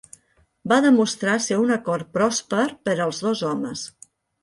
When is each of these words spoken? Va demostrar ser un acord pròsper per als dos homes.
Va 0.73 0.79
demostrar 0.85 1.35
ser 1.49 1.59
un 1.65 1.75
acord 1.77 2.11
pròsper 2.19 2.67
per 2.89 2.99
als 3.09 3.25
dos 3.29 3.49
homes. 3.53 3.89